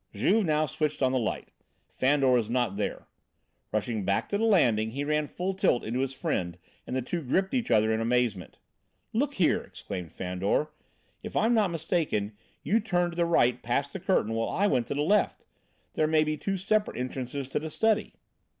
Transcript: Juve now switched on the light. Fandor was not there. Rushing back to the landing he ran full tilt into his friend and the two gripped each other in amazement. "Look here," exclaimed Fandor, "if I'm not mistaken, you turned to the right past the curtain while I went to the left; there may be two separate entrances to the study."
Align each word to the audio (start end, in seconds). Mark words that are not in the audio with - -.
Juve 0.15 0.43
now 0.45 0.65
switched 0.65 1.03
on 1.03 1.11
the 1.11 1.19
light. 1.19 1.49
Fandor 1.91 2.31
was 2.31 2.49
not 2.49 2.75
there. 2.75 3.05
Rushing 3.71 4.03
back 4.03 4.29
to 4.29 4.37
the 4.39 4.45
landing 4.45 4.89
he 4.89 5.03
ran 5.03 5.27
full 5.27 5.53
tilt 5.53 5.83
into 5.83 5.99
his 5.99 6.11
friend 6.11 6.57
and 6.87 6.95
the 6.95 7.03
two 7.03 7.21
gripped 7.21 7.53
each 7.53 7.69
other 7.69 7.93
in 7.93 8.01
amazement. 8.01 8.57
"Look 9.13 9.35
here," 9.35 9.61
exclaimed 9.61 10.11
Fandor, 10.11 10.69
"if 11.21 11.37
I'm 11.37 11.53
not 11.53 11.69
mistaken, 11.69 12.35
you 12.63 12.79
turned 12.79 13.11
to 13.11 13.15
the 13.15 13.25
right 13.25 13.61
past 13.61 13.93
the 13.93 13.99
curtain 13.99 14.33
while 14.33 14.49
I 14.49 14.65
went 14.65 14.87
to 14.87 14.95
the 14.95 15.03
left; 15.03 15.45
there 15.93 16.07
may 16.07 16.23
be 16.23 16.35
two 16.35 16.57
separate 16.57 16.97
entrances 16.97 17.47
to 17.49 17.59
the 17.59 17.69
study." 17.69 18.15